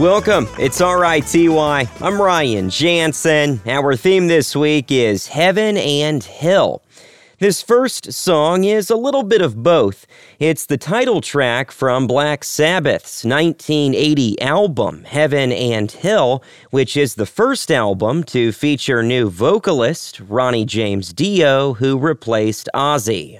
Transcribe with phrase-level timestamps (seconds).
[0.00, 0.48] Welcome.
[0.58, 1.50] It's RITY.
[1.50, 3.60] I'm Ryan Jansen.
[3.66, 6.82] Our theme this week is Heaven and Hell.
[7.38, 10.06] This first song is a little bit of both.
[10.38, 17.26] It's the title track from Black Sabbath's 1980 album, Heaven and Hell, which is the
[17.26, 23.38] first album to feature new vocalist Ronnie James Dio, who replaced Ozzy.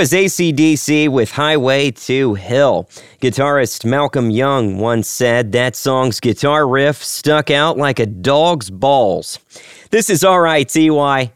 [0.00, 2.88] Was ACDC with Highway to Hell.
[3.20, 9.38] Guitarist Malcolm Young once said that song's guitar riff stuck out like a dog's balls.
[9.90, 10.88] This is RITY.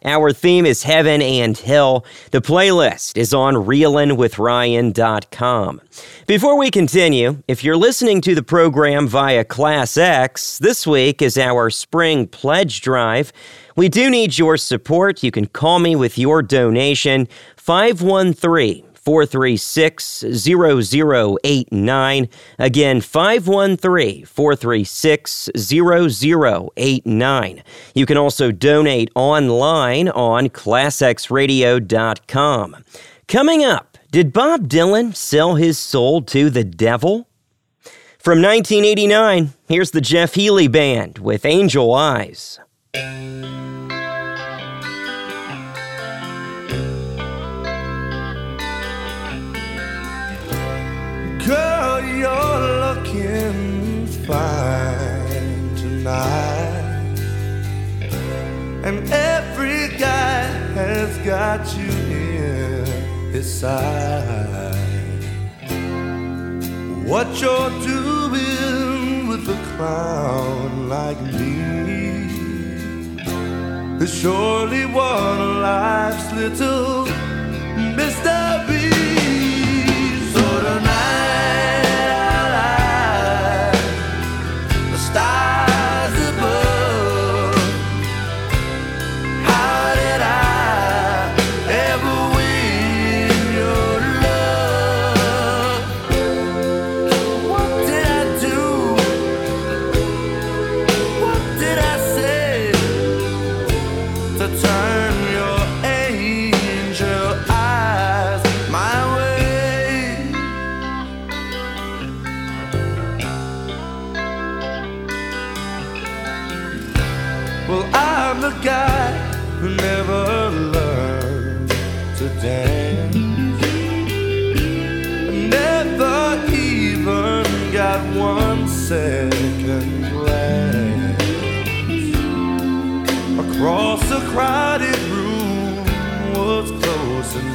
[0.05, 2.05] Our theme is Heaven and Hell.
[2.31, 5.81] The playlist is on reelinwithryan.com.
[6.29, 11.37] Before we continue, if you're listening to the program via Class X, this week is
[11.37, 13.33] our spring pledge drive.
[13.75, 15.25] We do need your support.
[15.25, 22.29] You can call me with your donation 513 436 0089.
[22.59, 27.63] Again, 513 436 0089.
[27.95, 32.77] You can also donate online on ClassXRadio.com.
[33.27, 37.29] Coming up, did Bob Dylan sell his soul to the devil?
[38.19, 42.59] From 1989, here's the Jeff Healey Band with Angel Eyes.
[52.25, 57.19] You're looking fine tonight.
[58.87, 60.45] And every guy
[60.81, 61.93] has got you
[62.31, 62.87] in
[63.35, 64.73] his sight.
[67.11, 71.55] What you're doing with a clown like me
[74.05, 77.05] is surely one of life's little
[77.99, 78.74] mysteries.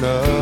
[0.00, 0.39] Close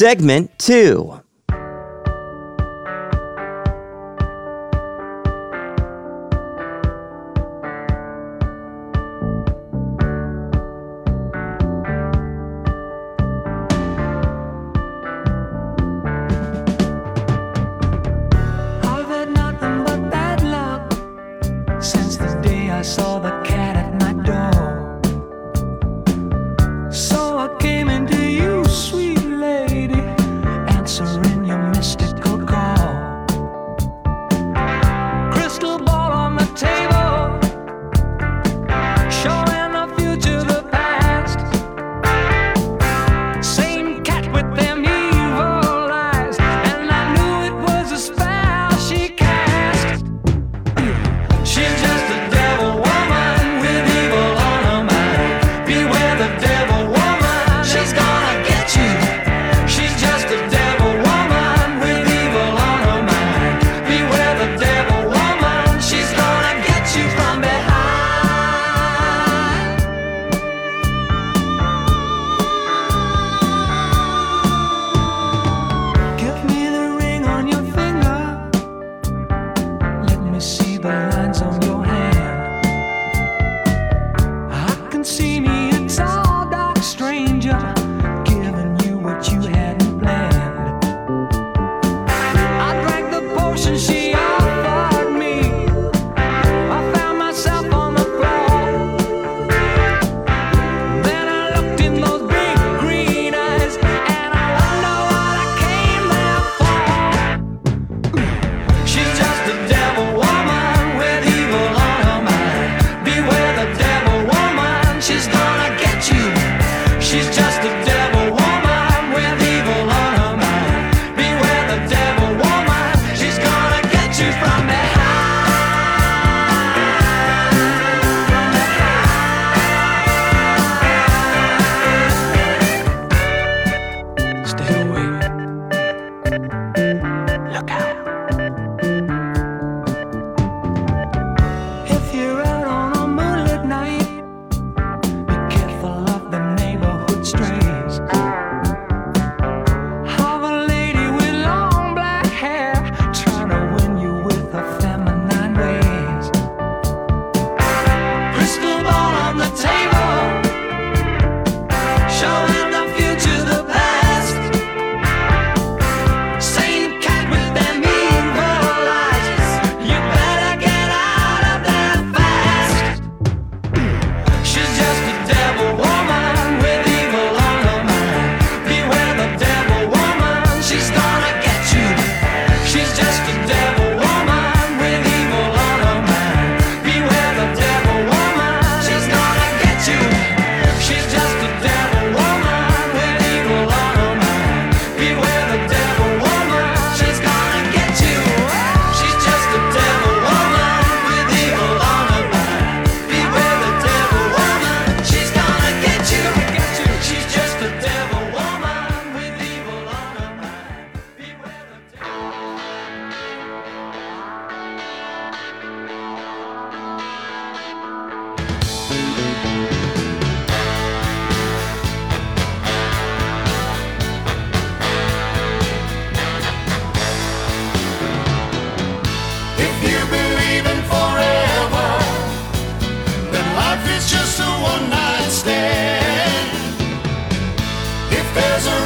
[0.00, 1.19] segment two.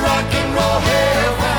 [0.02, 1.53] rock and roll heaven.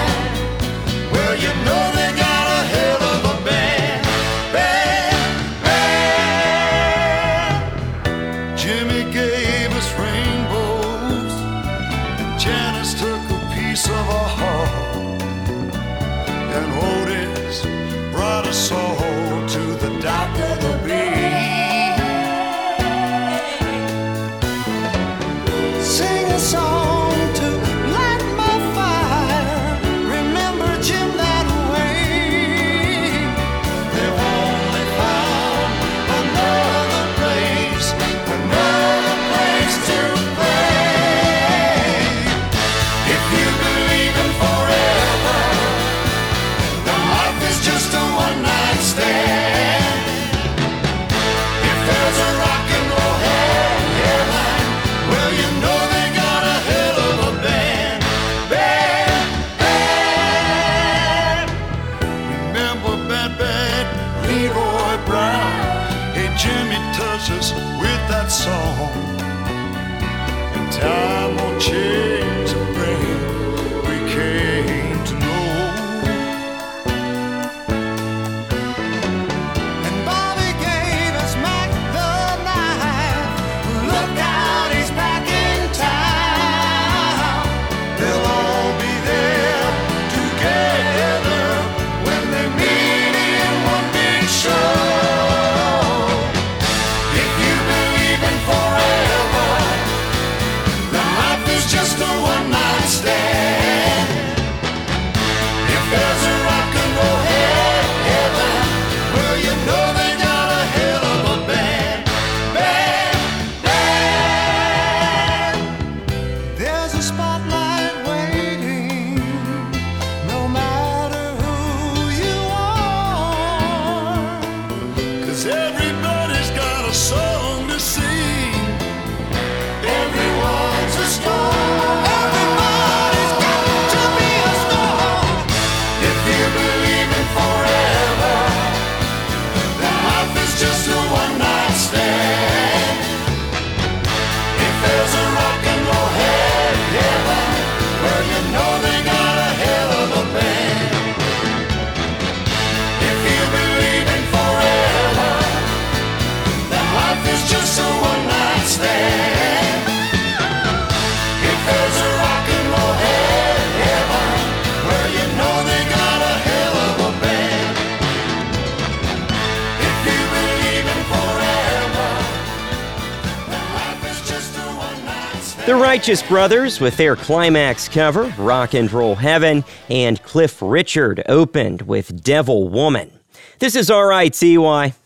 [176.06, 182.24] Righteous Brothers, with their climax cover, Rock and Roll Heaven, and Cliff Richard opened with
[182.24, 183.10] Devil Woman.
[183.58, 184.56] This is RITY.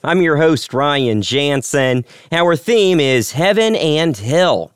[0.04, 2.04] I'm your host, Ryan Jansen.
[2.34, 4.74] Our theme is Heaven and Hell.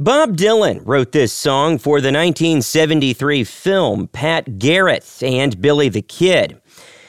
[0.00, 6.60] Bob Dylan wrote this song for the 1973 film Pat Garrett and Billy the Kid.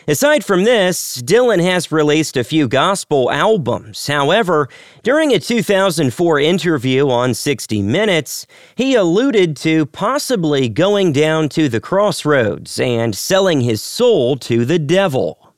[0.05, 4.05] Aside from this, Dylan has released a few gospel albums.
[4.07, 4.67] However,
[5.01, 11.79] during a 2004 interview on 60 Minutes, he alluded to possibly going down to the
[11.79, 15.53] crossroads and selling his soul to the devil.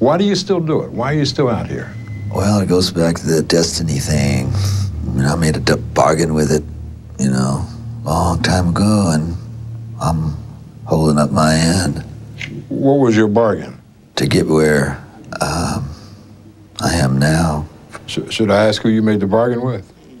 [0.00, 0.90] Why do you still do it?
[0.90, 1.94] Why are you still out here?
[2.34, 4.52] Well, it goes back to the destiny thing.
[4.52, 6.64] I mean, I made a d- bargain with it,
[7.22, 7.64] you know,
[8.04, 9.36] a long time ago, and
[10.02, 10.36] I'm
[10.84, 12.04] holding up my end
[12.68, 13.80] What was your bargain?
[14.16, 15.04] To get where
[15.40, 15.88] um,
[16.80, 17.66] I am now.
[18.06, 19.90] Sh- should I ask who you made the bargain with?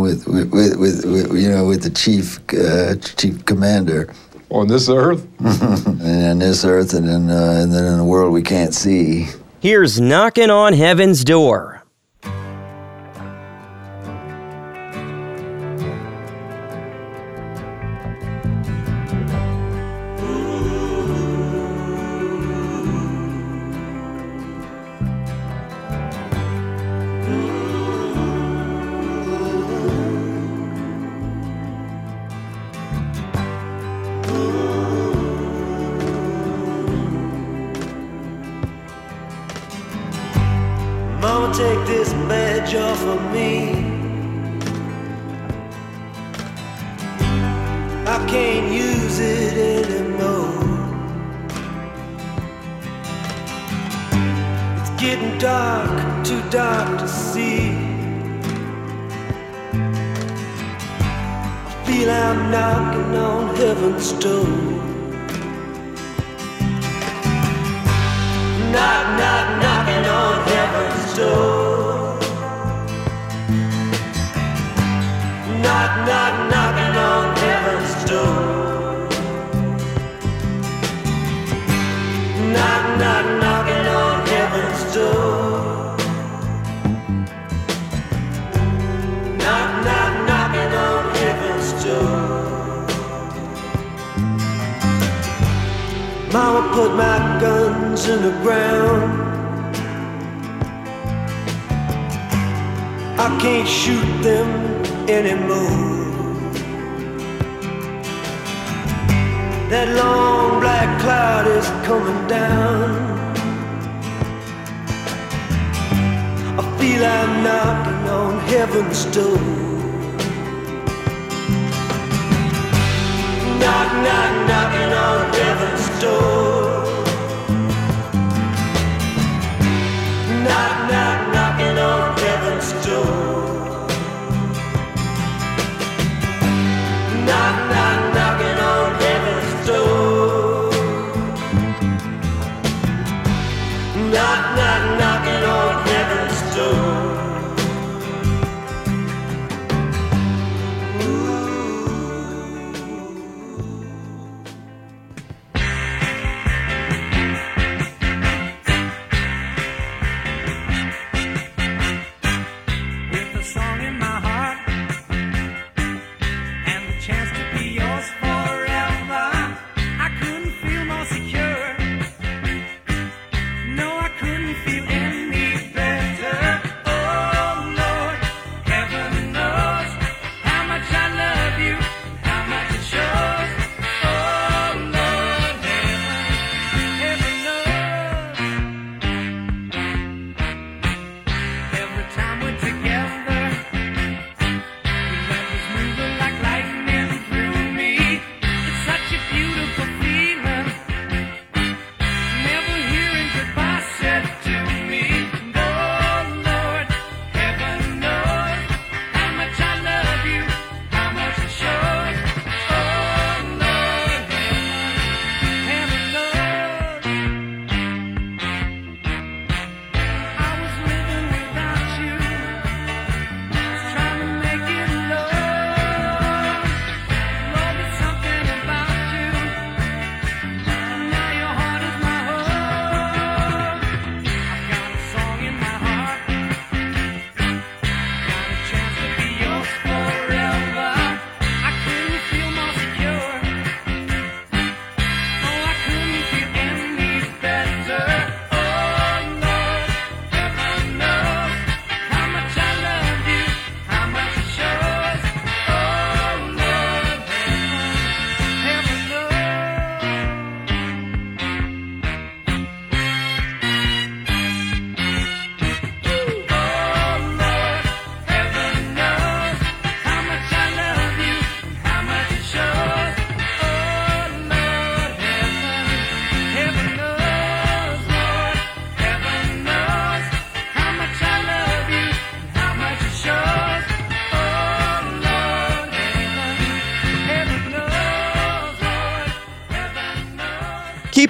[0.00, 4.12] with, with, with, with, with, you know, with the chief, uh, chief commander,
[4.50, 5.26] On this earth?
[5.40, 9.26] and in this earth, and then, uh, and then in a world we can't see.
[9.60, 11.83] Here's Knocking on Heaven's Door.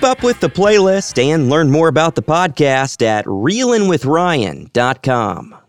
[0.04, 5.63] Up with the playlist and learn more about the podcast at reelinwithryan.com.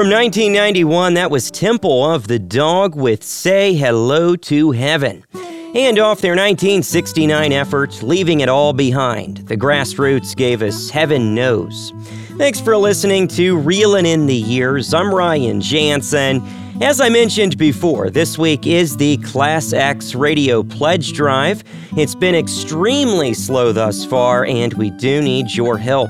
[0.00, 5.26] From 1991, that was Temple of the Dog with Say Hello to Heaven.
[5.74, 11.34] And off their 1969 effort, Leaving It All Behind, the Grass Roots gave us Heaven
[11.34, 11.92] Knows.
[12.38, 14.94] Thanks for listening to Reelin' in the Years.
[14.94, 16.40] I'm Ryan Jansen.
[16.82, 21.62] As I mentioned before, this week is the Class X Radio Pledge Drive.
[21.94, 26.08] It's been extremely slow thus far, and we do need your help.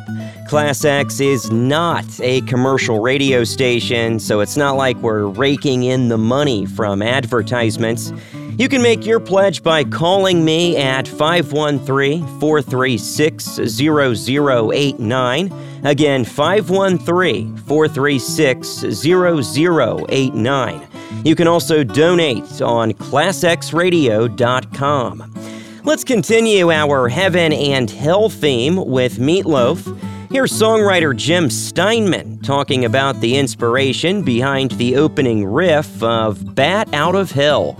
[0.48, 6.06] Class X is not a commercial radio station, so it's not like we're raking in
[6.06, 8.12] the money from advertisements.
[8.56, 15.69] You can make your pledge by calling me at 513 436 0089.
[15.84, 20.88] Again, 513 436 0089.
[21.24, 25.34] You can also donate on ClassXRadio.com.
[25.82, 29.88] Let's continue our Heaven and Hell theme with Meat Loaf.
[30.30, 37.16] Here's songwriter Jim Steinman talking about the inspiration behind the opening riff of Bat Out
[37.16, 37.76] of Hell.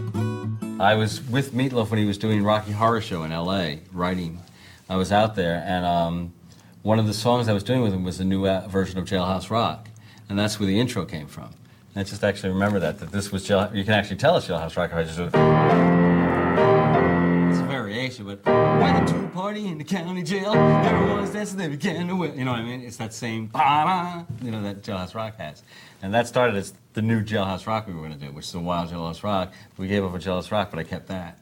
[0.80, 3.80] I was with Meat Loaf when he was doing Rocky Horror Show in L.A.
[3.92, 4.40] writing.
[4.88, 6.32] I was out there, and um,
[6.82, 9.04] one of the songs I was doing with him was a new uh, version of
[9.04, 9.88] Jailhouse Rock,
[10.28, 11.50] and that's where the intro came from.
[11.94, 13.70] And I just actually remember that that this was Jail.
[13.74, 15.34] You can actually tell it's Jailhouse Rock if I just do it.
[17.50, 21.68] It's a variation, but when the two party in the county jail, everyone's dancing, they
[21.68, 22.34] began to wail.
[22.34, 22.80] You know what I mean?
[22.80, 25.62] It's that same ba you know that Jailhouse Rock has,
[26.00, 28.54] and that started as the new Jailhouse Rock we were going to do, which is
[28.54, 29.52] a wild Jailhouse Rock.
[29.76, 31.39] We gave up a Jailhouse Rock, but I kept that.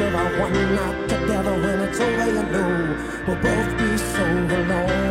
[0.00, 1.52] Of our one night together.
[1.52, 5.03] When it's over, you know we'll both be so alone.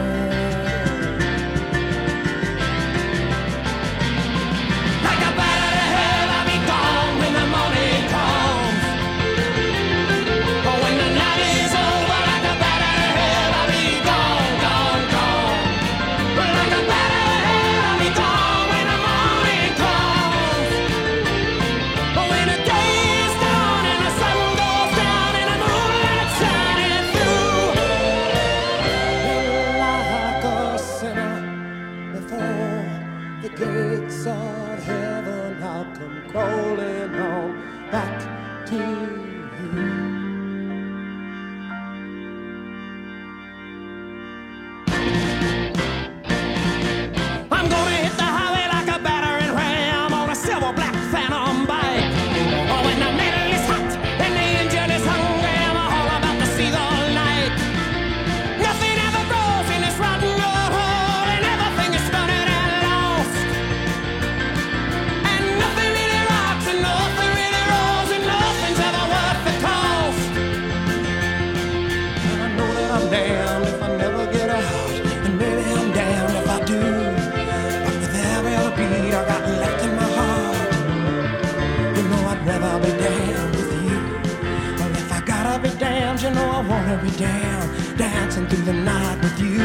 [87.11, 89.59] down, dancing through the night with you.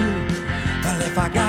[0.84, 1.47] Well, if I got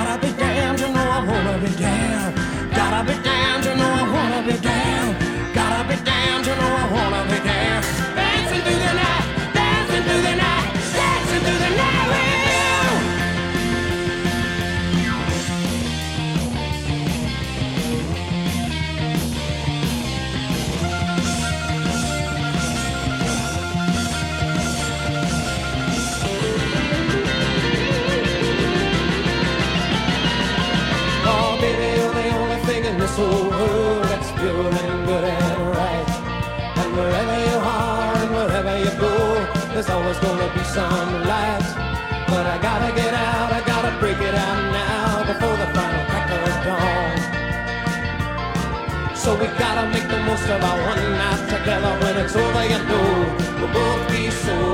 [40.20, 41.66] gonna be some light.
[42.28, 46.30] But I gotta get out, I gotta break it out now before the final crack
[46.30, 47.16] of dawn.
[49.16, 51.92] So we gotta make the most of our one night together.
[52.02, 53.10] When it's over, you know
[53.58, 54.69] we'll both be so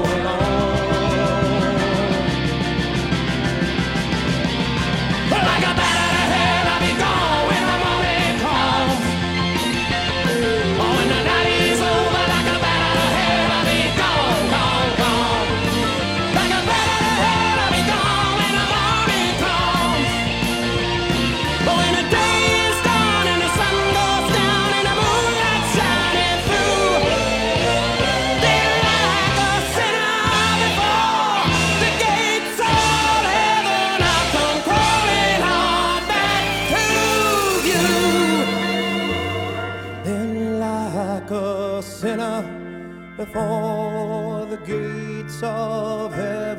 [43.17, 46.56] before the gates of heaven.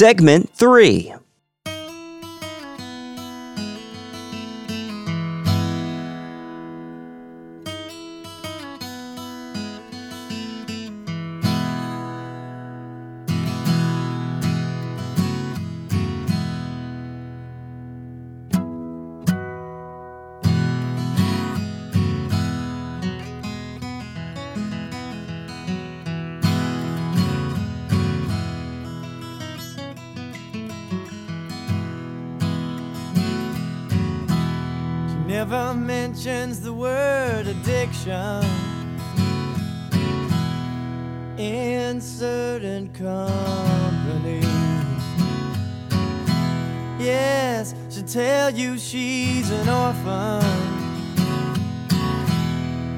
[0.00, 1.19] Segment 3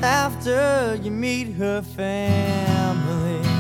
[0.03, 3.52] after you meet her family.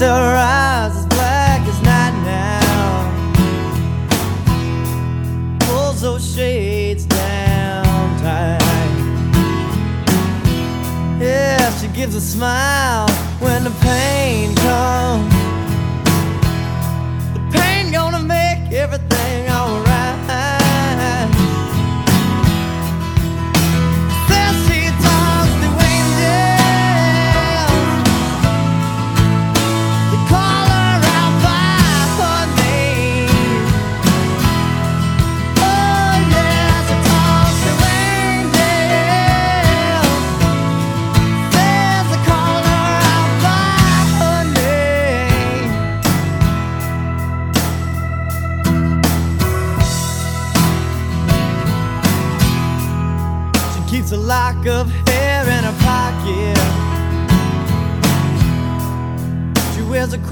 [0.00, 3.08] her eyes as black as night now.
[5.60, 7.84] Pulls those shades down
[8.18, 8.60] tight.
[11.20, 13.08] Yeah, she gives a smile
[13.40, 14.55] when the pain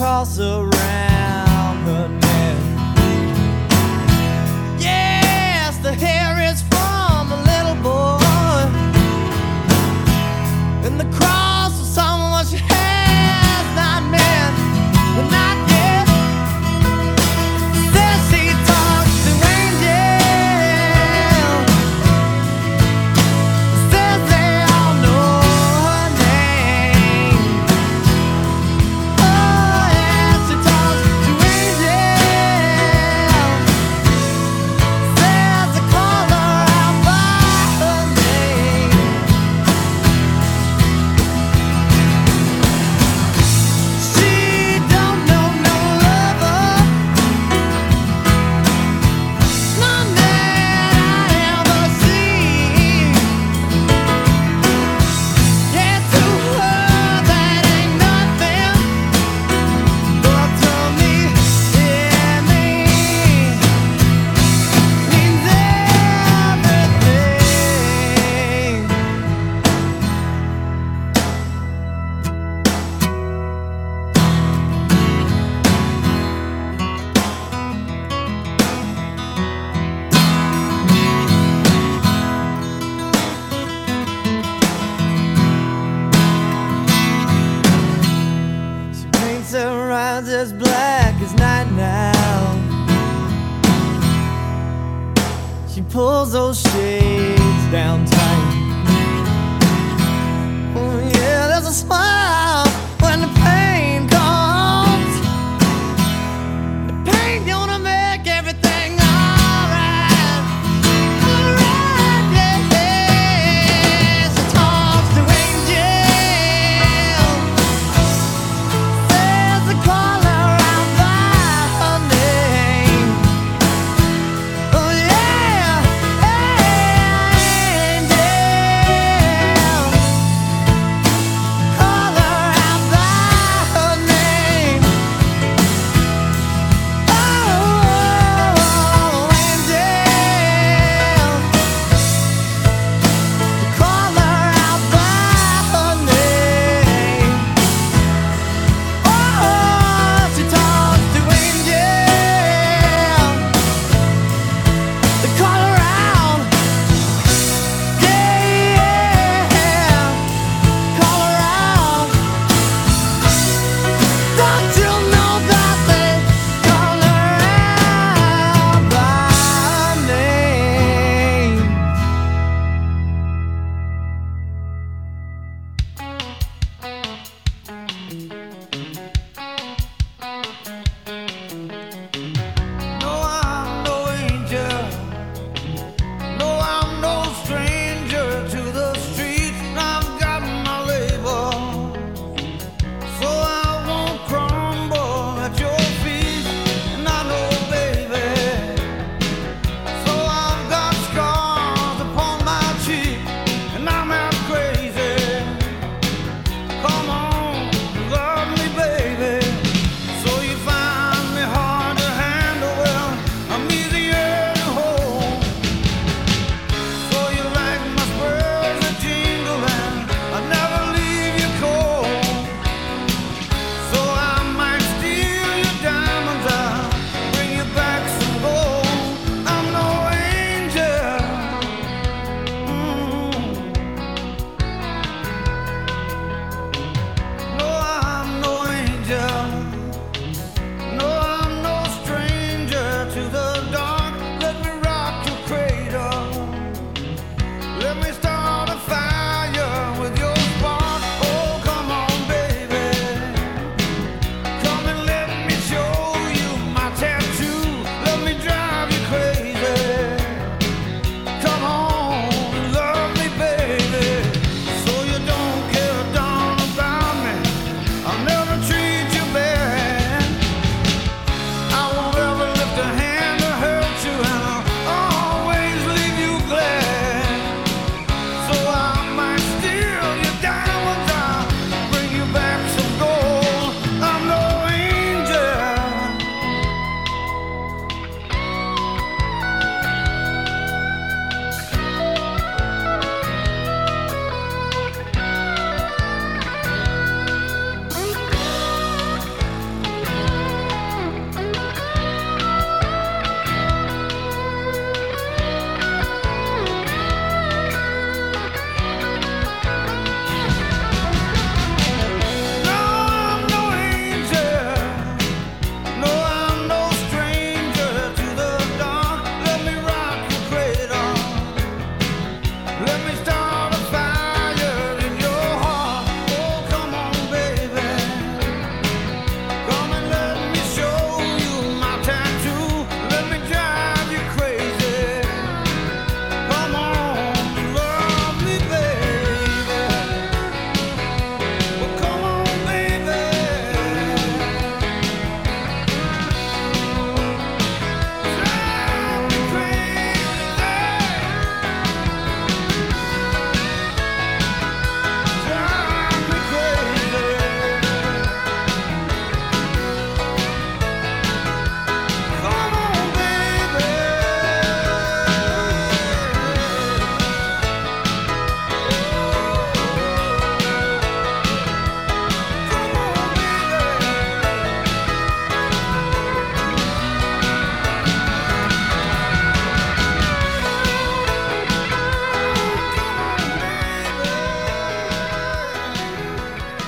[0.04, 0.73] across the road.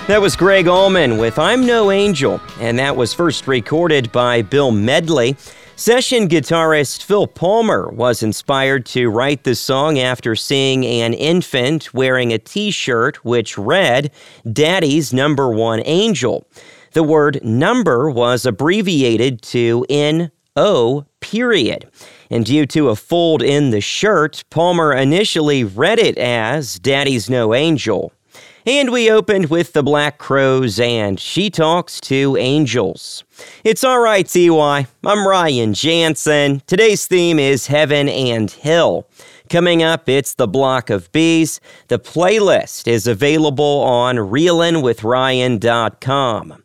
[0.08, 4.70] That was Gregg Allman with I'm No Angel, and that was first recorded by Bill
[4.70, 5.36] Medley.
[5.74, 12.32] Session guitarist Phil Palmer was inspired to write this song after seeing an infant wearing
[12.32, 14.12] a t shirt which read,
[14.52, 16.46] Daddy's Number One Angel.
[16.92, 21.90] The word number was abbreviated to N-O period.
[22.30, 27.54] And due to a fold in the shirt, Palmer initially read it as Daddy's No
[27.54, 28.12] Angel.
[28.68, 33.22] And we opened with the Black Crowes and She Talks to Angels.
[33.62, 34.88] It's alright, TY.
[35.04, 36.62] I'm Ryan Jansen.
[36.66, 39.06] Today's theme is Heaven and Hell.
[39.48, 41.60] Coming up, it's the Block of Bees.
[41.86, 46.62] The playlist is available on reelinwithryan.com.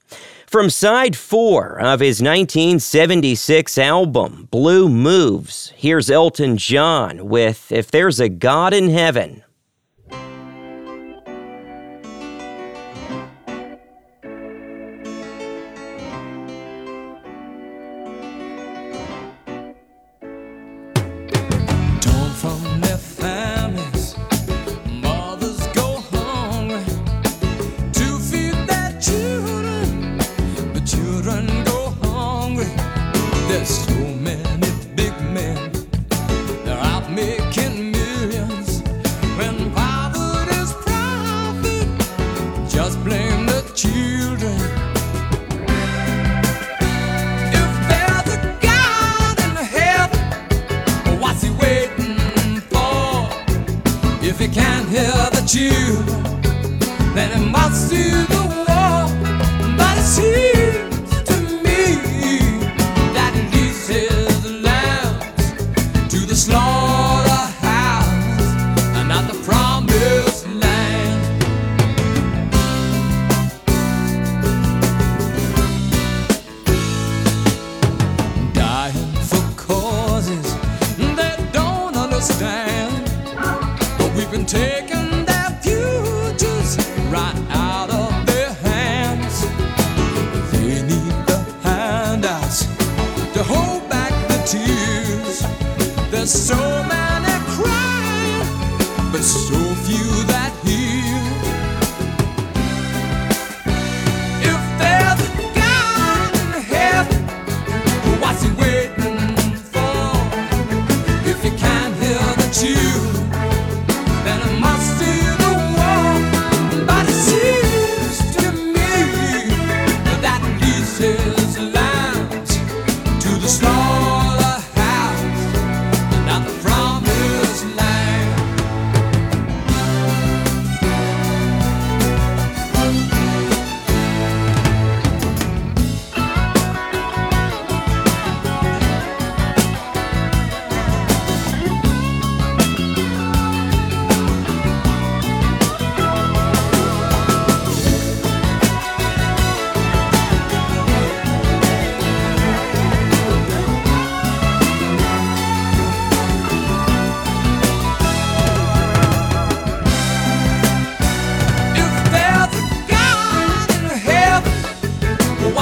[0.47, 8.19] From side four of his 1976 album, Blue Moves, here's Elton John with If There's
[8.19, 9.43] a God in Heaven.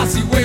[0.09, 0.38] Casi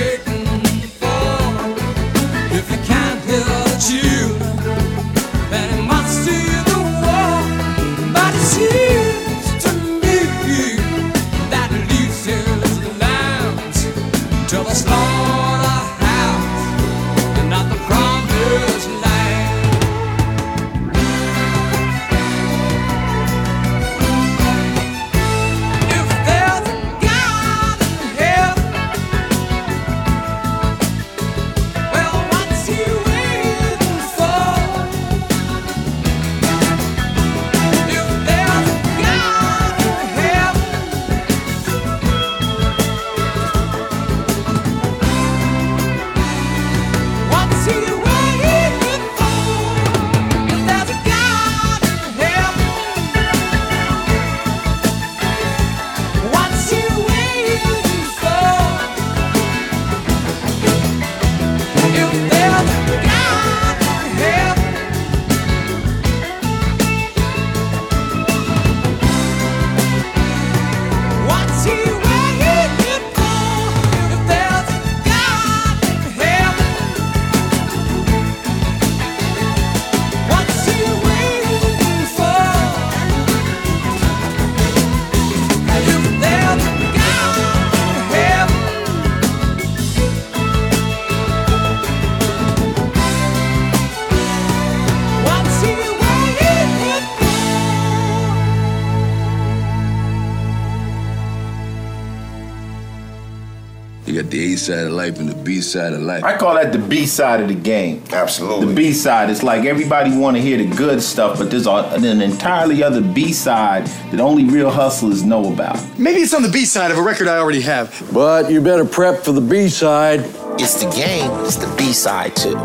[105.55, 106.25] B side of life.
[106.25, 108.03] I call that the B side of the game.
[108.13, 108.67] Absolutely.
[108.67, 109.31] The B side.
[109.31, 113.01] It's like everybody want to hear the good stuff, but there's a- an entirely other
[113.01, 115.79] B side that only real hustlers know about.
[115.97, 117.87] Maybe it's on the B side of a record I already have.
[118.13, 120.25] But you better prep for the B side.
[120.59, 121.31] It's the game.
[121.45, 122.59] It's the B side too.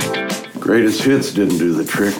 [0.59, 2.15] Greatest hits didn't do the trick.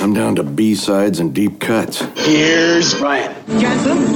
[0.00, 2.00] I'm down to B sides and deep cuts.
[2.16, 3.34] Here's Ryan.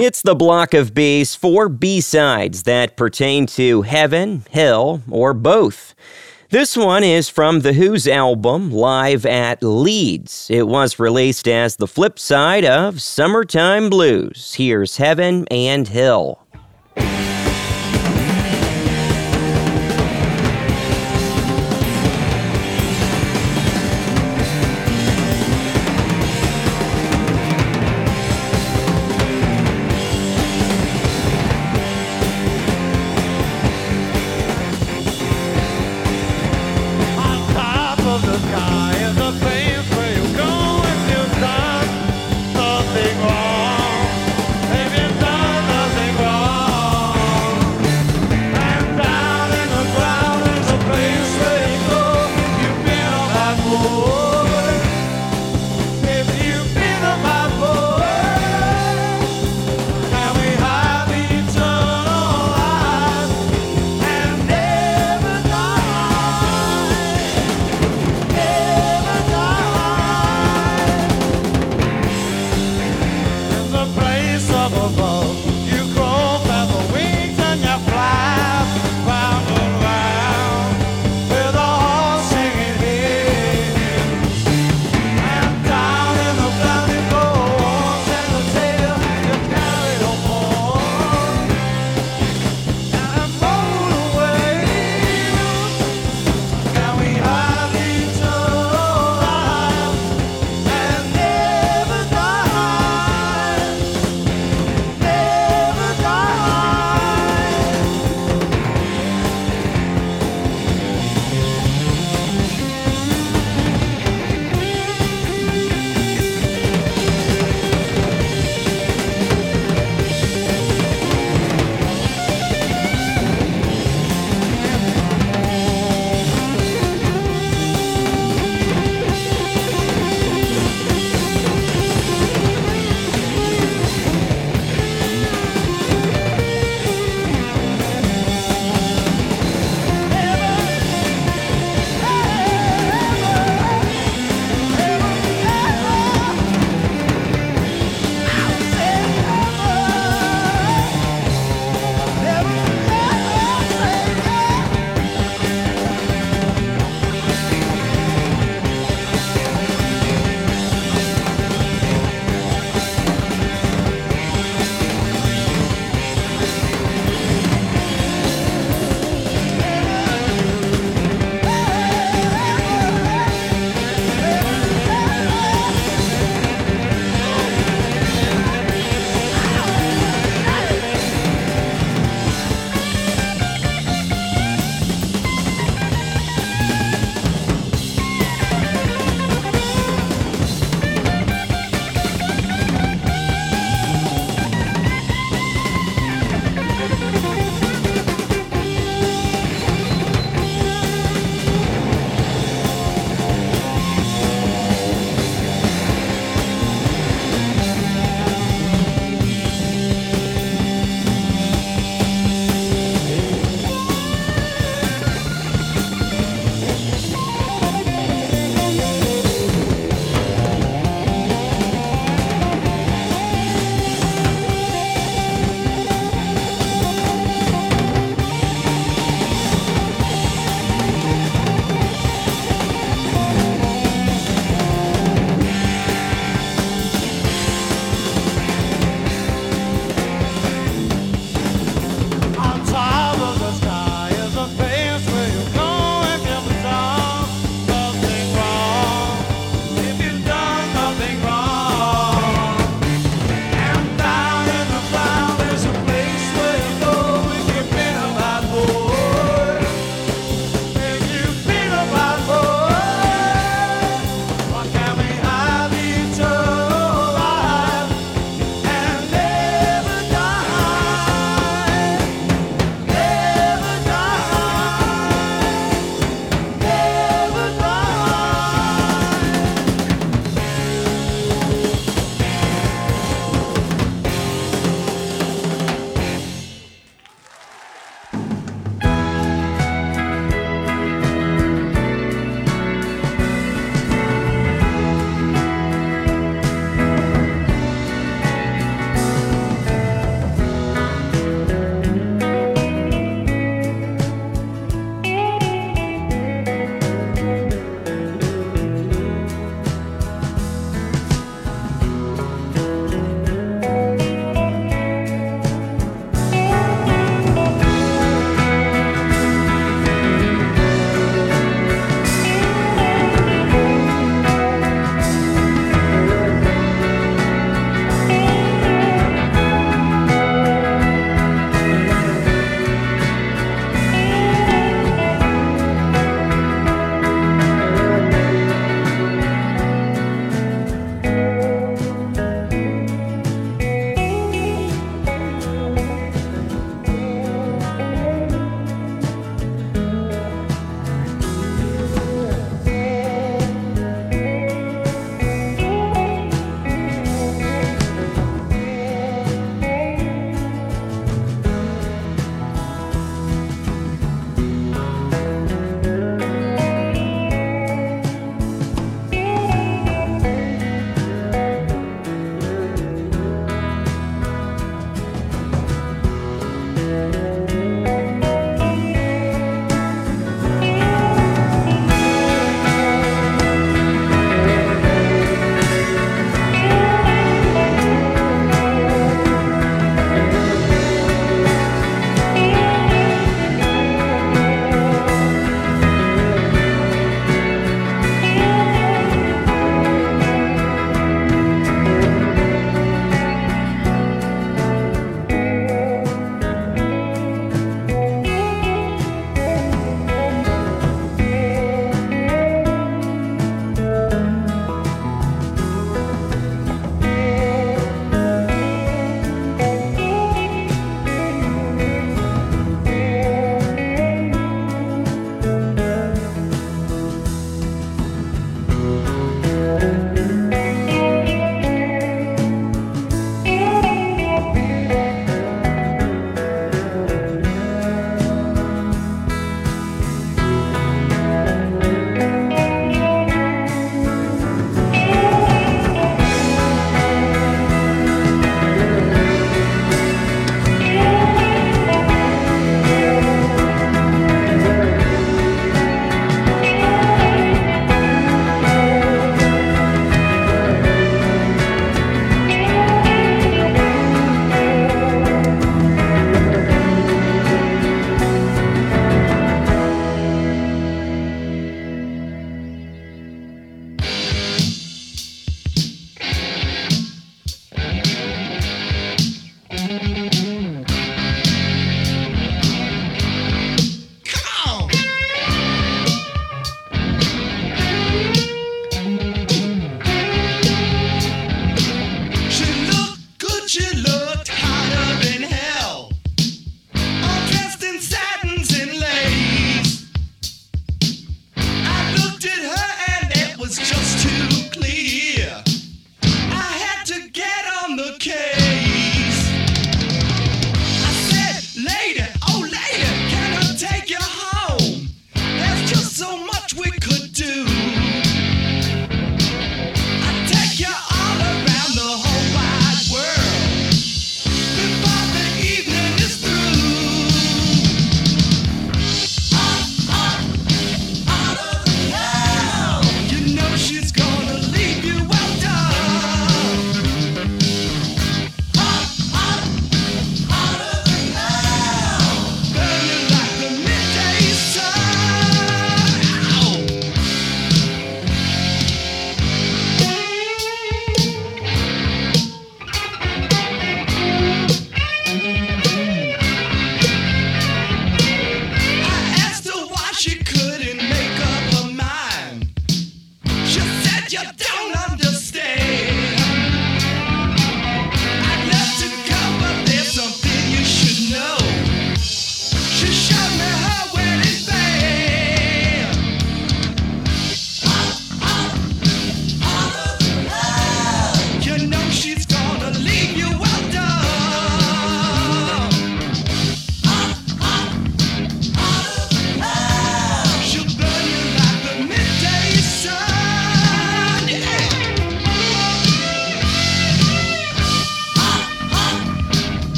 [0.00, 5.94] It's the block of B's four B sides that pertain to heaven, hell, or both.
[6.50, 10.48] This one is from The Who's album, Live at Leeds.
[10.50, 14.54] It was released as the flip side of Summertime Blues.
[14.54, 16.46] Here's Heaven and Hell.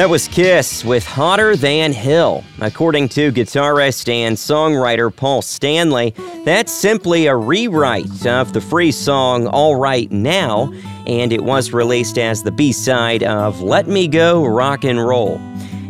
[0.00, 2.42] That was Kiss with Hotter Than Hell.
[2.62, 6.14] According to guitarist and songwriter Paul Stanley,
[6.46, 10.72] that's simply a rewrite of the free song All Right Now,
[11.06, 15.36] and it was released as the B side of Let Me Go Rock and Roll.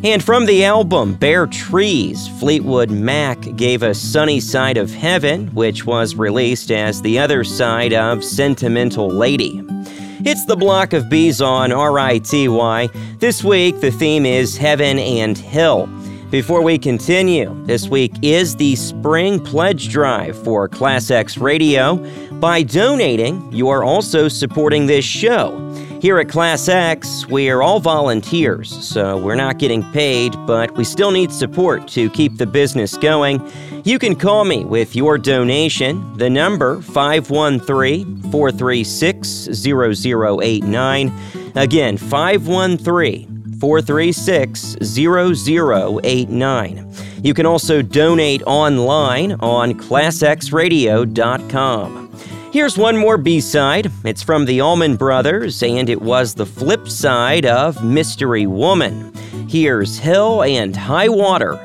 [0.03, 5.87] And from the album Bare Trees, Fleetwood Mac gave us Sunny Side of Heaven, which
[5.87, 9.65] was released as the other side of Sentimental Lady.
[10.23, 12.91] It's the block of bees on RITY.
[13.19, 15.87] This week, the theme is Heaven and Hell.
[16.31, 21.97] Before we continue, this week is the Spring Pledge Drive for Class X Radio.
[22.33, 25.59] By donating, you are also supporting this show.
[26.03, 30.85] Here at Class X, we are all volunteers, so we're not getting paid, but we
[30.85, 33.39] still need support to keep the business going.
[33.82, 36.19] You can call me with your donation.
[36.19, 41.12] The number 513 436 0089.
[41.57, 46.94] Again, 513 436 0089.
[47.23, 52.11] You can also donate online on classxradio.com.
[52.52, 53.93] Here's one more B side.
[54.05, 59.12] It's from the Allman Brothers, and it was the flip side of Mystery Woman.
[59.48, 61.59] Here's Hell and High Water.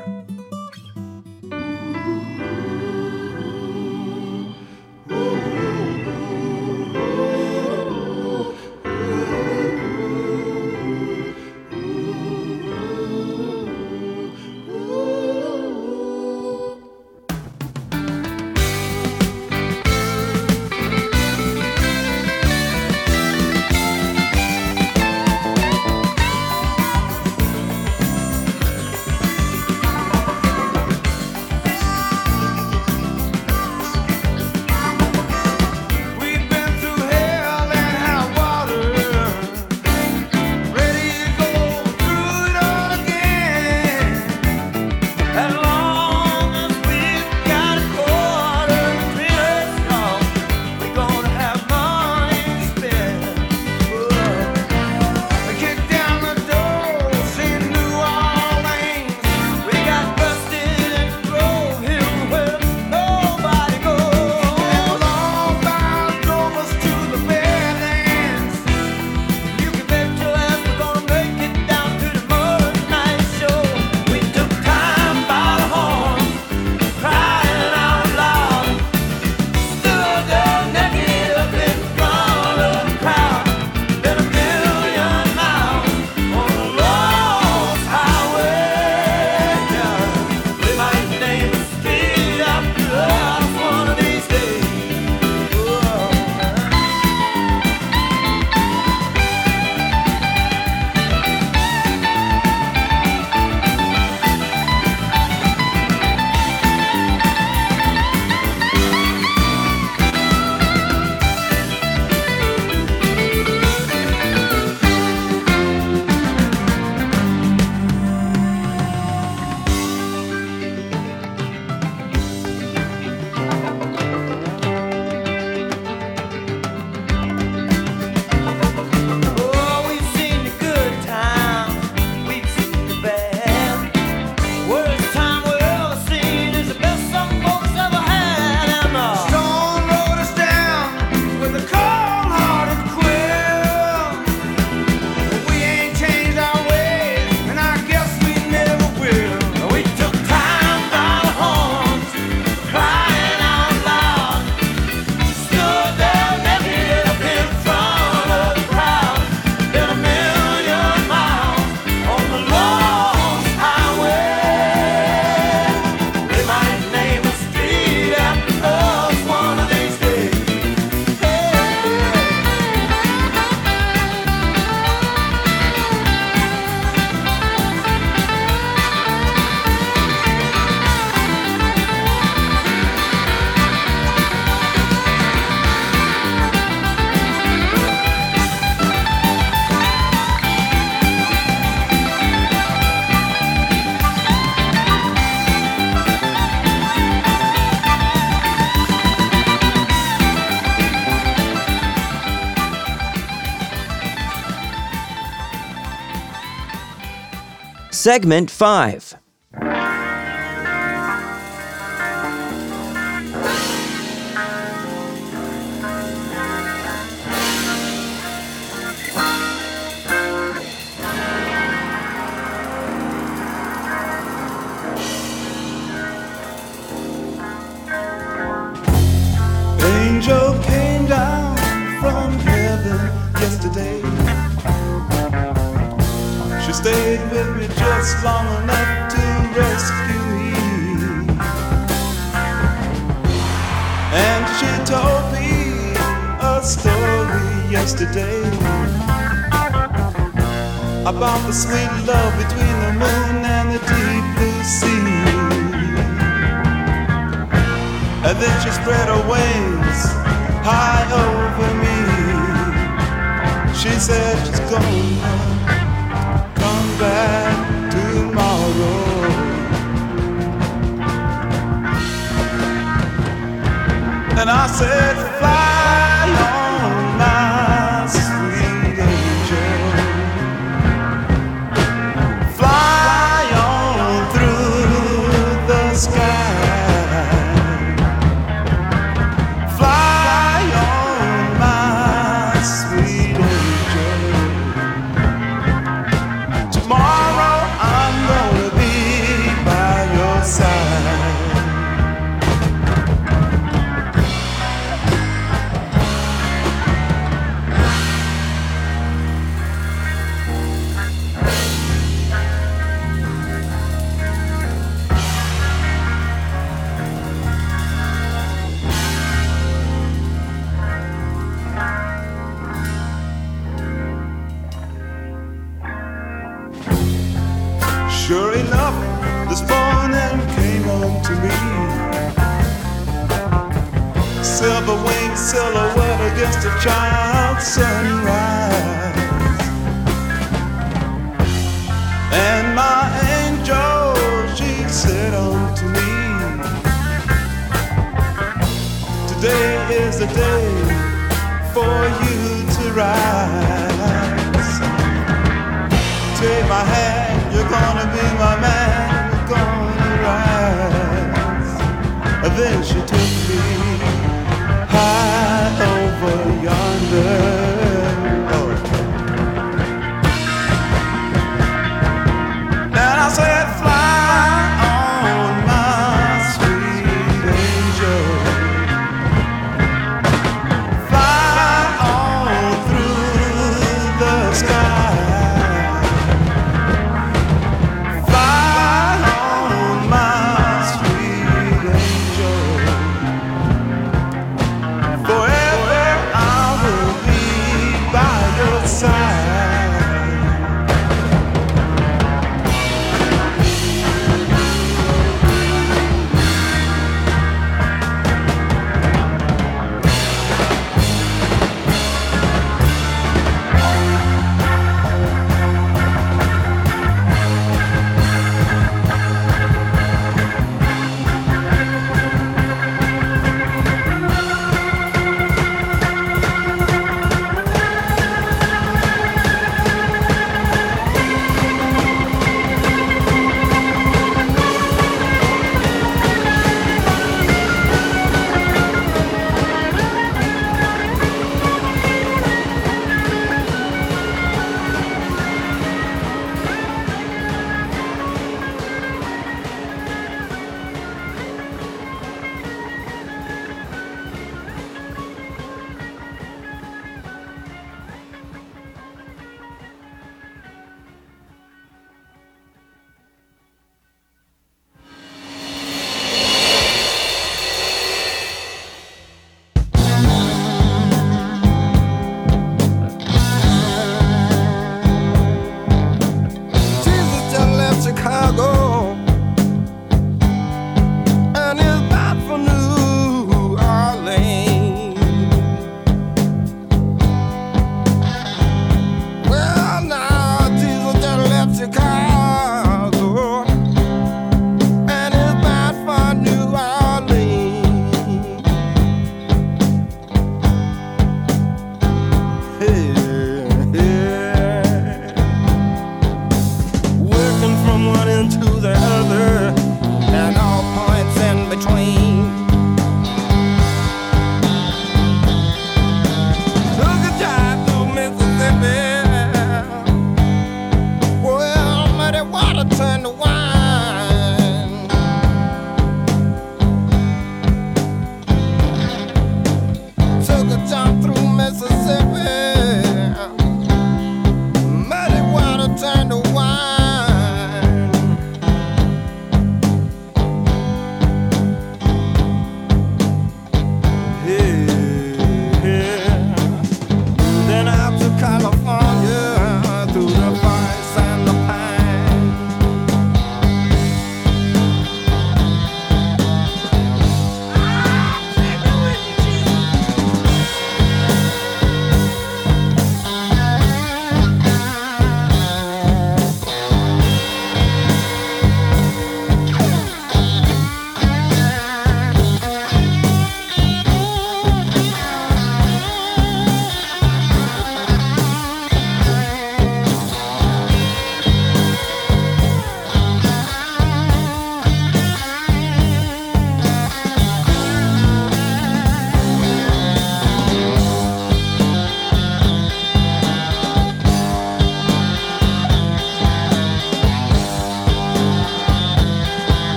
[208.06, 209.15] Segment 5.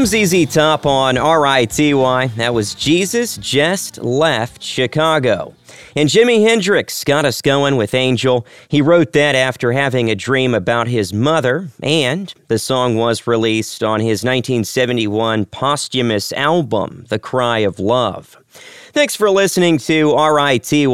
[0.00, 1.92] Some ZZ Top on RITY.
[2.36, 5.52] That was Jesus Just Left Chicago.
[5.94, 8.46] And Jimi Hendrix got us going with Angel.
[8.68, 13.82] He wrote that after having a dream about his mother, and the song was released
[13.82, 18.38] on his 1971 posthumous album, The Cry of Love.
[18.92, 20.86] Thanks for listening to RITY.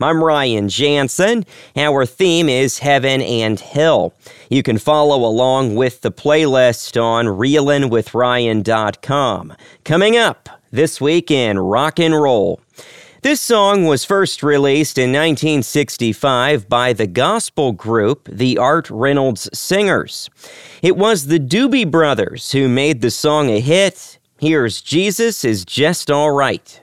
[0.00, 1.44] I'm Ryan Jansen.
[1.76, 4.14] Our theme is Heaven and Hell.
[4.48, 9.56] You can follow along with the playlist on reelinwithryan.com.
[9.84, 12.60] Coming up this week in rock and roll.
[13.22, 20.30] This song was first released in 1965 by the gospel group the Art Reynolds Singers.
[20.80, 24.18] It was the Doobie Brothers who made the song a hit.
[24.38, 26.80] Here's Jesus is Just Alright.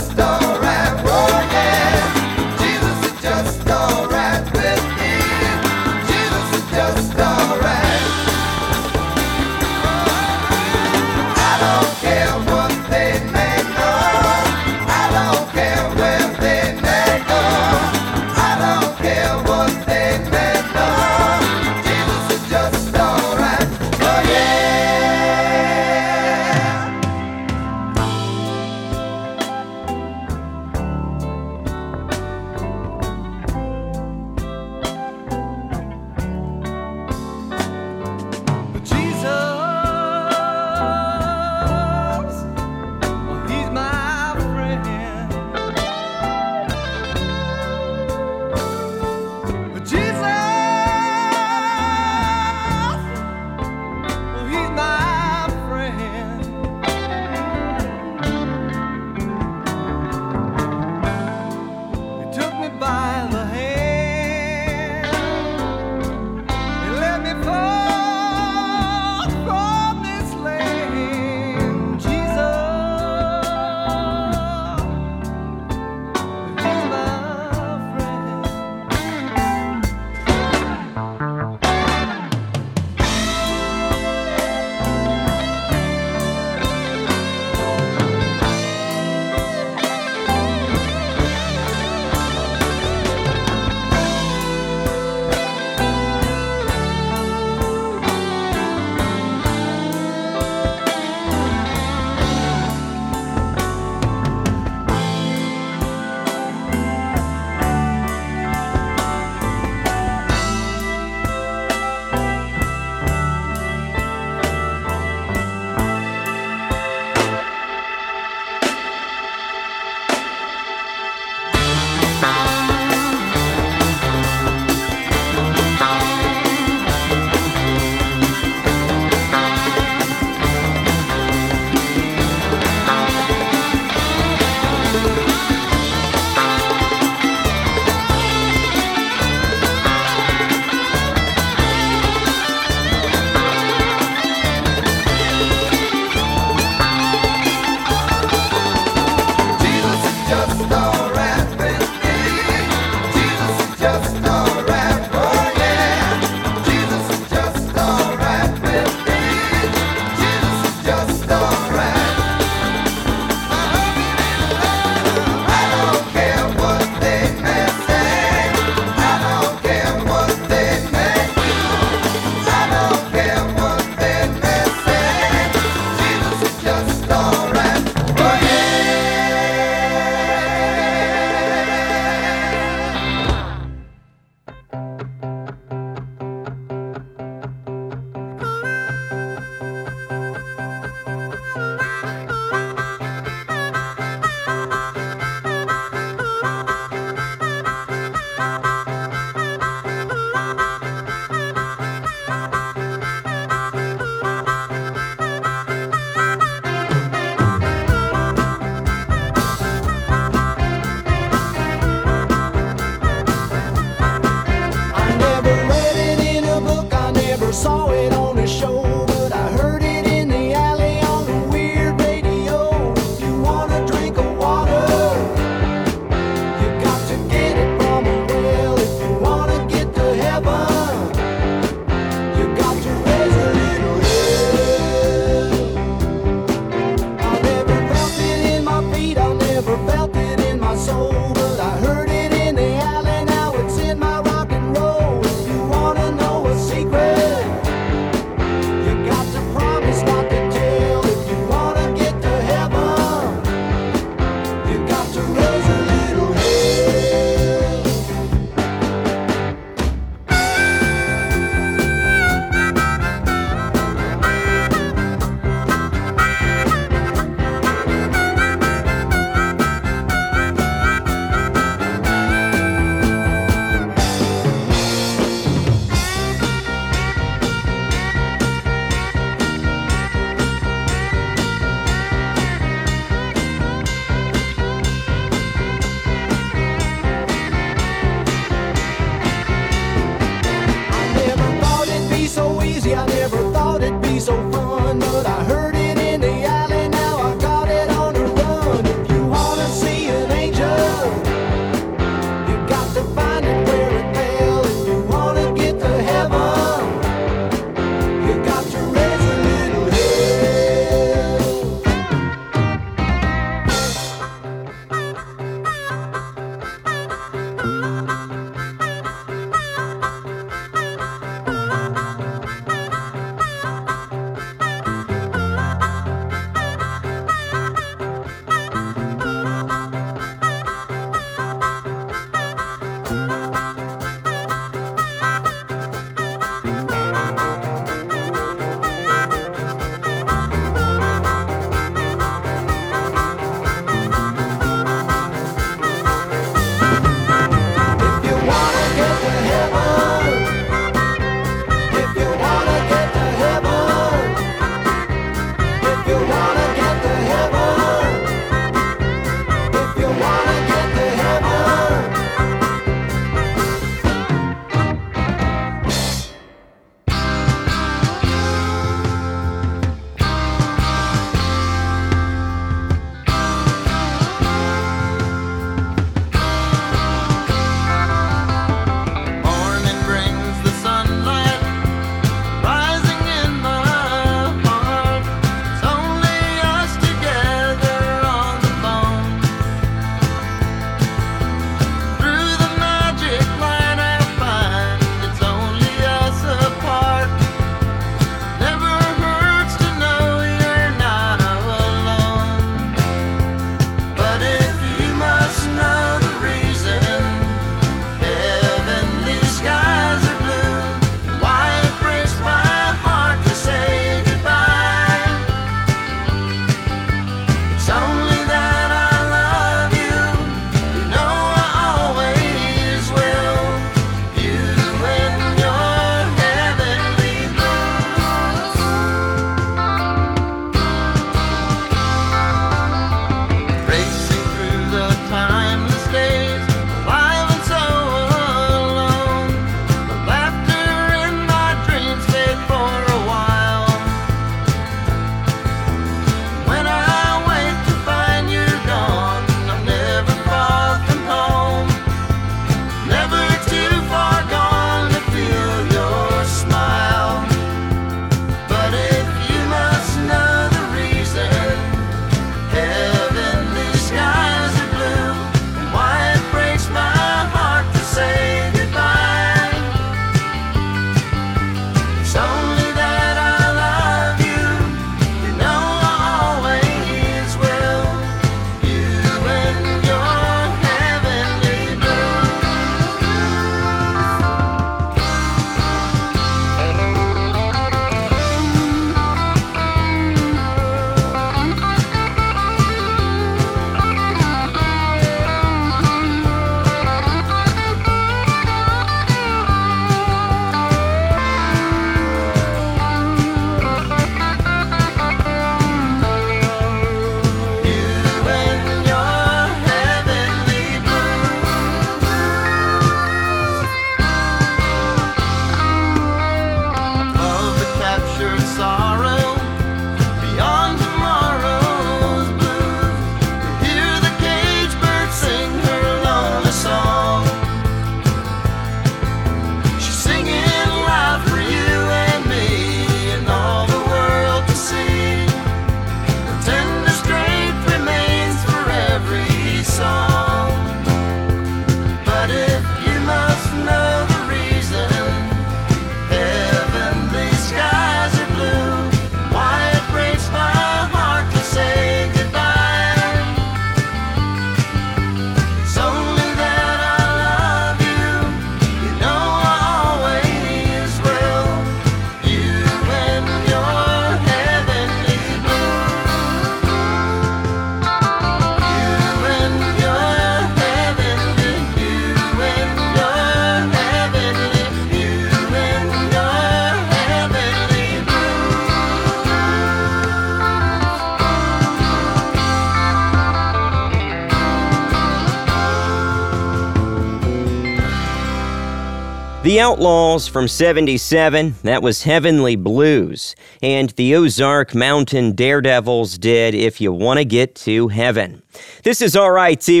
[589.70, 593.54] The Outlaws from 77, that was Heavenly Blues.
[593.80, 598.62] And the Ozark Mountain Daredevils did If You Want to Get to Heaven.
[599.04, 600.00] This is RITY.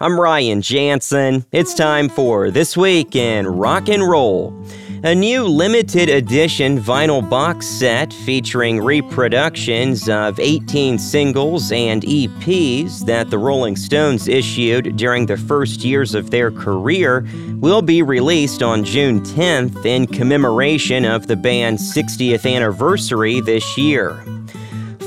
[0.00, 1.44] I'm Ryan Jansen.
[1.52, 4.58] It's time for This Week in Rock and Roll.
[5.02, 13.30] A new limited edition vinyl box set featuring reproductions of 18 singles and EPs that
[13.30, 17.26] the Rolling Stones issued during the first years of their career
[17.60, 24.22] will be released on June 10th in commemoration of the band's 60th anniversary this year.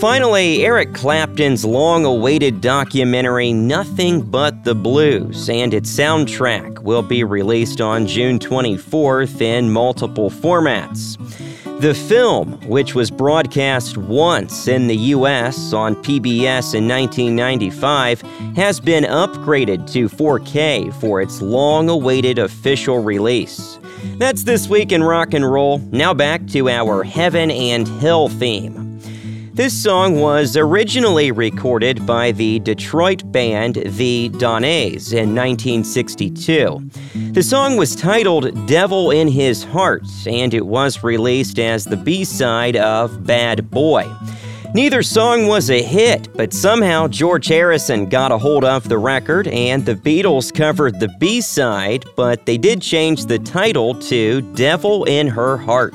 [0.04, 7.24] Finally, Eric Clapton's long awaited documentary Nothing But the Blues and its soundtrack will be
[7.24, 11.18] released on June 24th in multiple formats.
[11.80, 18.24] The film, which was broadcast once in the US on PBS in 1995,
[18.58, 23.80] has been upgraded to 4K for its long awaited official release.
[24.18, 25.78] That's this week in rock and roll.
[25.94, 28.93] Now back to our Heaven and Hell theme.
[29.56, 36.90] This song was originally recorded by the Detroit band The Donays in 1962.
[37.34, 42.24] The song was titled Devil in His Heart, and it was released as the B
[42.24, 44.12] side of Bad Boy.
[44.74, 49.48] Neither song was a hit, but somehow George Harrison got a hold of the record
[49.50, 55.04] and the Beatles covered the B side, but they did change the title to Devil
[55.04, 55.94] in Her Heart.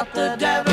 [0.00, 0.69] Got the devil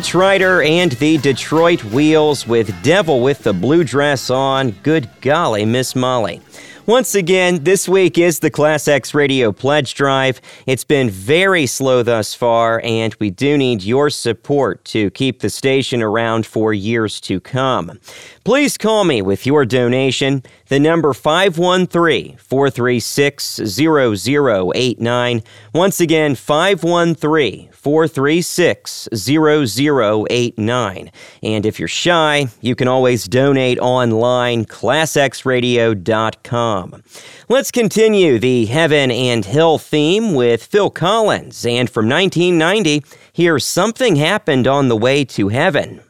[0.00, 4.70] Mitch Ryder and the Detroit Wheels with Devil with the Blue Dress on.
[4.82, 6.40] Good golly, Miss Molly.
[6.86, 10.40] Once again, this week is the Class X Radio Pledge Drive.
[10.64, 15.50] It's been very slow thus far, and we do need your support to keep the
[15.50, 18.00] station around for years to come.
[18.42, 20.42] Please call me with your donation.
[20.68, 25.42] The number 513 436 0089.
[25.74, 31.10] Once again, 513 436 0089.
[31.42, 37.02] And if you're shy, you can always donate online, classxradio.com.
[37.48, 41.64] Let's continue the Heaven and Hell theme with Phil Collins.
[41.64, 43.02] And from 1990,
[43.32, 46.02] here's Something Happened on the Way to Heaven.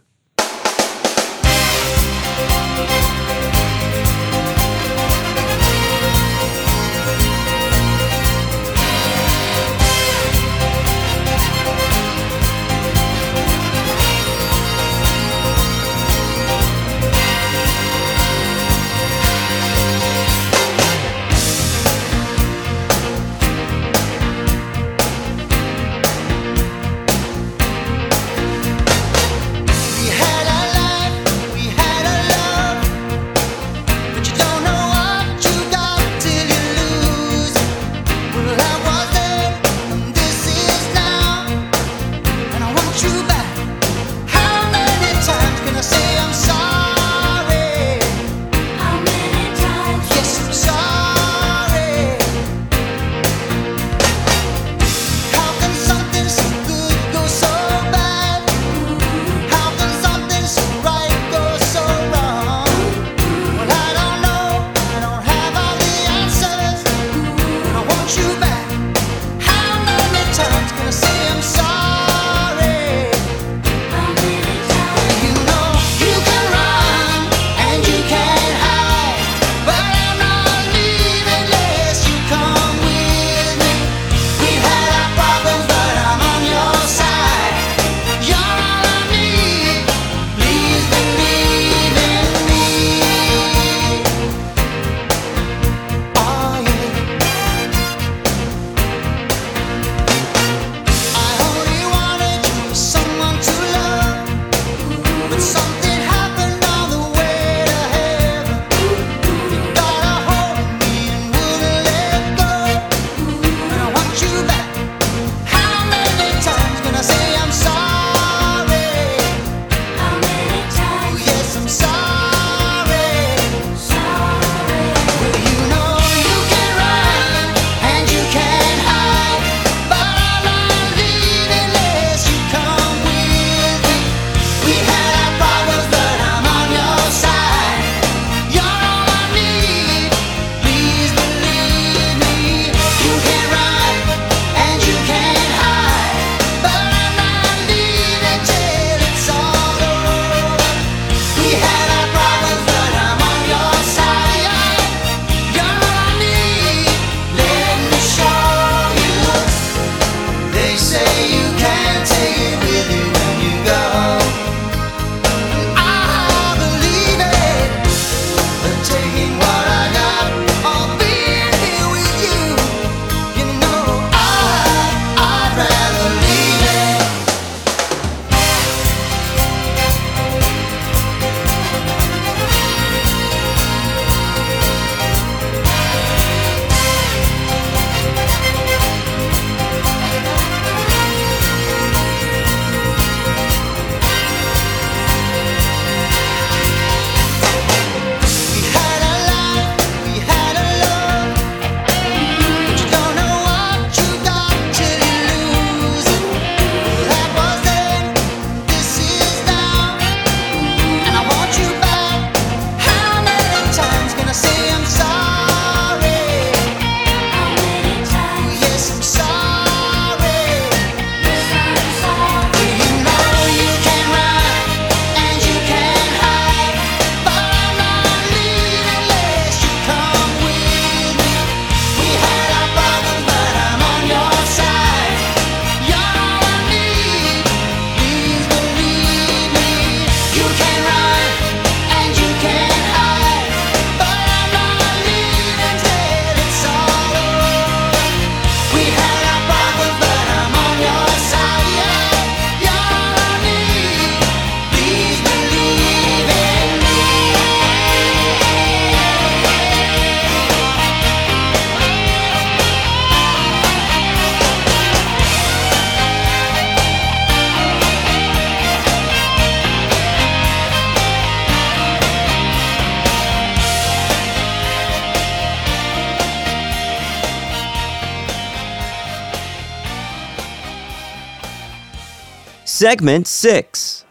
[282.80, 284.06] Segment 6.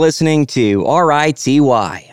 [0.00, 2.09] Listening to RITY.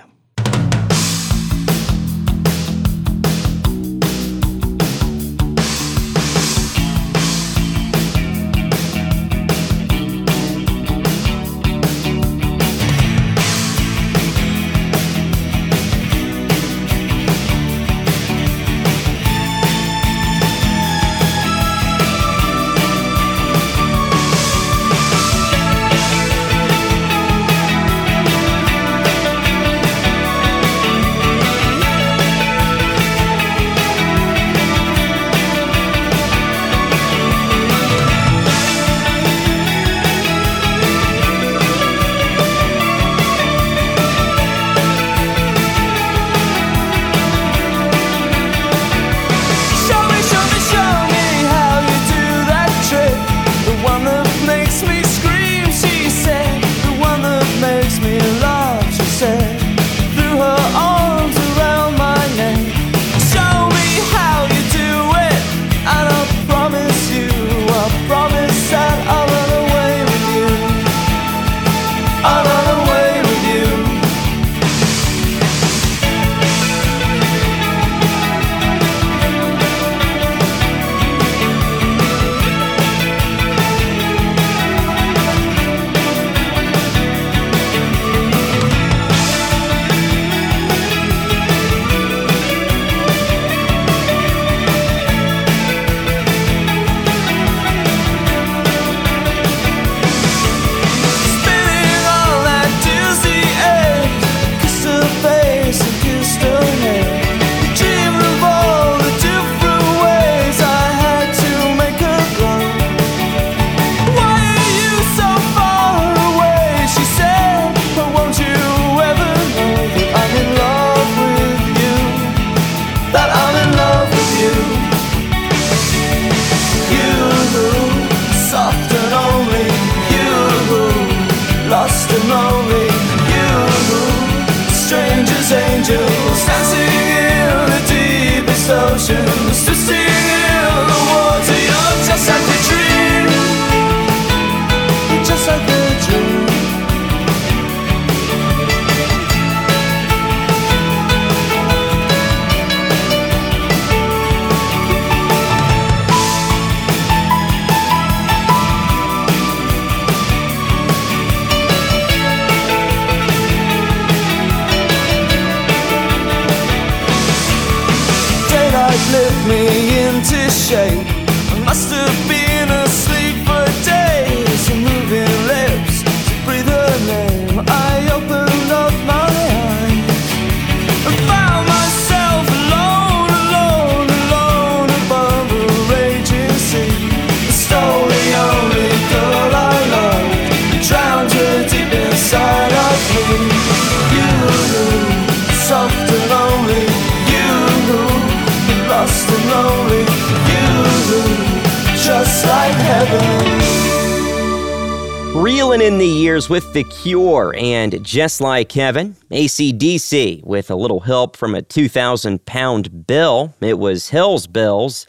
[206.49, 212.45] With The Cure and Just Like Heaven, AC/DC with a little help from a 2,000
[212.45, 213.53] pound bill.
[213.59, 215.05] It was Hell's Bells.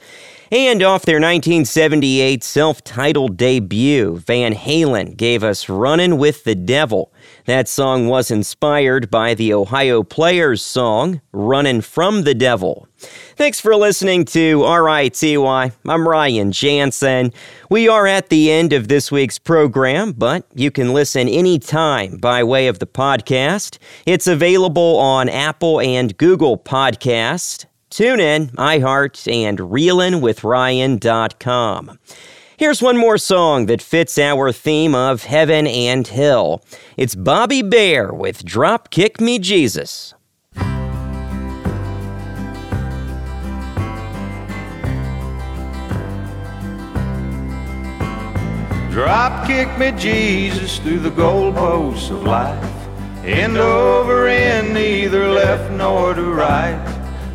[0.50, 7.12] And off their 1978 self titled debut, Van Halen gave us Runnin' with the Devil.
[7.48, 12.86] That song was inspired by the Ohio Players song, Runnin' from the Devil.
[13.36, 15.38] Thanks for listening to RITY.
[15.38, 17.32] I'm Ryan Jansen.
[17.70, 22.44] We are at the end of this week's program, but you can listen anytime by
[22.44, 23.78] way of the podcast.
[24.04, 27.64] It's available on Apple and Google Podcast.
[27.90, 31.98] TuneIn, iHeart, and reelinwithryan.com.
[32.58, 36.60] Here's one more song that fits our theme of heaven and hell.
[36.96, 40.12] It's Bobby Bare with Drop Kick Me Jesus.
[48.90, 52.88] Drop kick me, Jesus, through the goalposts of life.
[53.24, 56.84] End over end, neither left nor to right.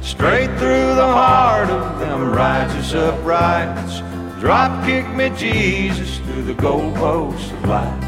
[0.01, 4.01] Straight through the heart of them righteous uprights.
[4.43, 8.03] Drop kick me, Jesus, through the goalposts of life.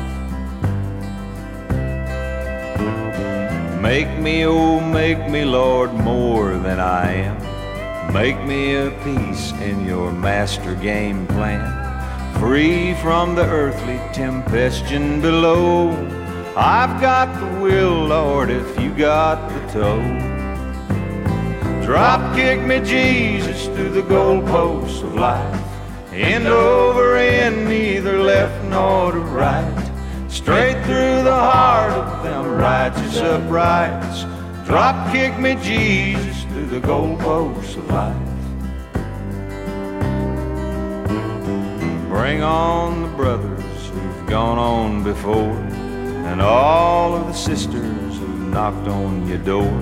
[3.82, 8.14] Make me, oh, make me, Lord, more than I am.
[8.14, 11.72] Make me a piece in your master game plan.
[12.42, 15.92] Free from the earthly tempestion below.
[16.58, 20.04] I've got the will, Lord, if you got the toe.
[21.86, 25.75] Drop kick me, Jesus, through the goalposts of life.
[26.16, 29.92] End over end, neither left nor to right.
[30.30, 34.24] Straight through the heart of them righteous uprights.
[34.66, 38.16] Drop kick me, Jesus, through the goalposts of life.
[42.08, 45.58] Bring on the brothers who've gone on before,
[46.30, 49.82] and all of the sisters who've knocked on your door.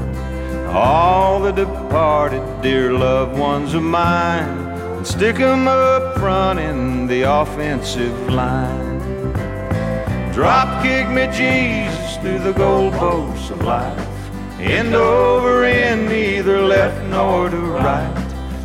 [0.74, 4.73] All the departed dear loved ones of mine,
[5.04, 9.02] and stick 'em up front in the offensive line.
[10.32, 14.08] Drop kick me, Jesus, through the goalposts of life.
[14.62, 18.16] End over end, neither left nor to right.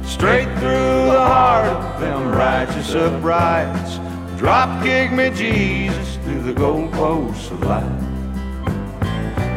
[0.04, 3.98] Straight through the heart of them righteous uprights.
[4.36, 8.04] Drop kick me, Jesus, through the goalposts of life.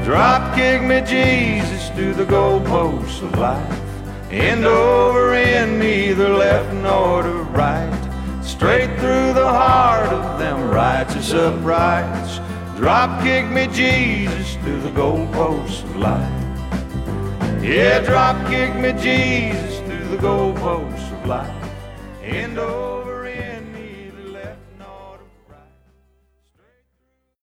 [0.04, 3.91] Drop kick me, Jesus, through the goalposts of life.
[4.32, 7.92] End over end, neither left nor to right.
[8.42, 12.40] Straight through the heart of them righteous uprights.
[12.78, 17.62] Drop kick me, Jesus, through the goalposts of life.
[17.62, 21.70] Yeah, drop kick me, Jesus, through the goalposts of life.
[22.24, 22.91] End over oh,